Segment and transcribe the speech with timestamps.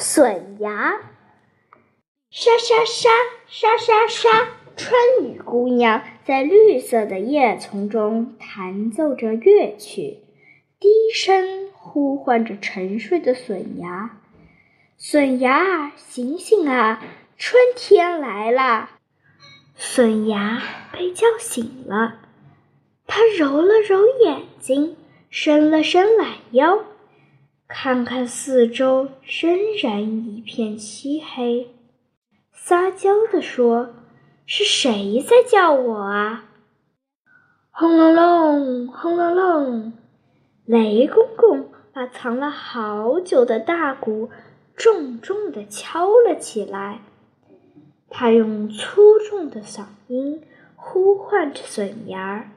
[0.00, 0.98] 笋芽，
[2.30, 3.10] 沙沙沙
[3.46, 10.20] 沙沙沙，春雨姑娘在绿色的叶丛中弹奏着乐曲，
[10.78, 14.18] 低声呼唤着沉睡的笋芽
[14.96, 17.02] ：“笋芽，醒醒啊，
[17.36, 18.88] 春天来了！”
[19.76, 20.62] 笋芽
[20.94, 22.20] 被叫醒了，
[23.06, 24.96] 它揉了揉眼睛，
[25.28, 26.84] 伸了伸懒腰。
[27.72, 31.68] 看看四周，仍然一片漆黑。
[32.52, 33.94] 撒娇地说
[34.44, 36.46] ：“是谁在叫我啊？”
[37.70, 39.92] 轰隆隆，轰隆隆，
[40.64, 44.30] 雷公公把藏了好久的大鼓
[44.74, 47.02] 重重地敲了起来。
[48.10, 50.42] 他用粗重的嗓音
[50.74, 52.50] 呼唤着笋芽儿，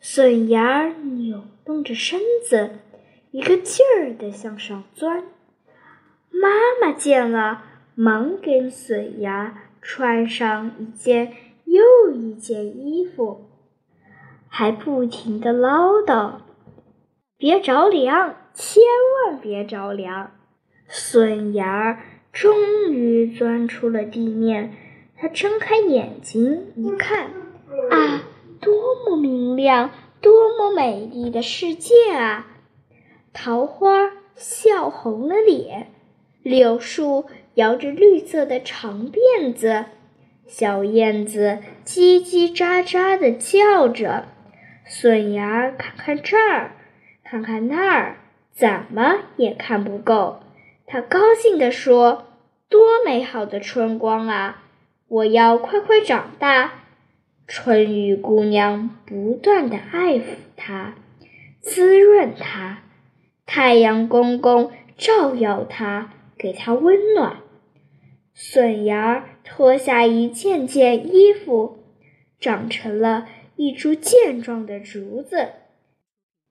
[0.00, 2.70] 笋芽儿扭动着身子。
[3.32, 5.22] 一个劲儿地向上钻，
[6.30, 6.48] 妈
[6.80, 7.62] 妈见了，
[7.94, 11.32] 忙给笋芽穿上一件
[11.64, 13.48] 又一件衣服，
[14.48, 16.40] 还不停地唠叨
[17.38, 18.82] ：“别着凉，千
[19.28, 20.32] 万别着凉。”
[20.88, 22.02] 笋芽
[22.32, 24.74] 终于钻出了地面，
[25.16, 27.30] 它睁开眼睛一看，
[27.90, 28.24] 啊，
[28.60, 28.72] 多
[29.04, 29.90] 么明亮，
[30.20, 32.48] 多么美丽的世界啊！
[33.32, 35.88] 桃花笑红了脸，
[36.42, 39.84] 柳树摇着绿色的长辫子，
[40.46, 44.24] 小燕子叽叽喳喳地叫着。
[44.84, 46.72] 笋芽看看这儿，
[47.22, 48.16] 看看那儿，
[48.52, 50.40] 怎么也看不够。
[50.86, 52.26] 他高兴地说
[52.68, 54.64] ：“多美好的春光啊！
[55.06, 56.72] 我要快快长大。”
[57.46, 60.24] 春雨姑娘不断地爱抚
[60.56, 60.94] 它，
[61.60, 62.78] 滋润它。
[63.52, 67.38] 太阳公公照耀它，给它温暖。
[68.32, 71.82] 笋芽儿脱下一件件衣服，
[72.38, 75.48] 长成了一株健壮的竹子。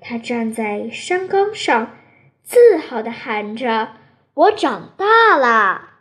[0.00, 1.96] 它站在山岗上，
[2.42, 3.94] 自豪地喊着
[4.34, 5.91] ：“我长大了。”